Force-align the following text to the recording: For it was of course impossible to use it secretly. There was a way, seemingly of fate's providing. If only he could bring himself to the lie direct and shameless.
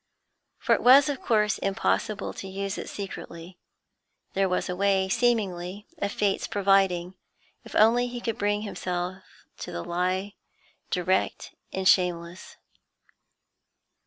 For 0.57 0.73
it 0.73 0.81
was 0.81 1.09
of 1.09 1.21
course 1.21 1.59
impossible 1.59 2.33
to 2.33 2.47
use 2.47 2.79
it 2.79 2.89
secretly. 2.89 3.59
There 4.33 4.49
was 4.49 4.67
a 4.67 4.75
way, 4.75 5.07
seemingly 5.09 5.85
of 5.99 6.11
fate's 6.11 6.47
providing. 6.47 7.13
If 7.63 7.75
only 7.75 8.07
he 8.07 8.19
could 8.19 8.39
bring 8.39 8.63
himself 8.63 9.23
to 9.59 9.71
the 9.71 9.83
lie 9.83 10.33
direct 10.89 11.53
and 11.71 11.87
shameless. 11.87 12.57